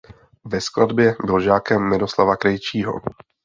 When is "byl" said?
1.25-1.39